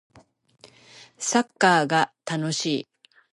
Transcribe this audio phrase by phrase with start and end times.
[1.19, 2.87] サッカー楽しい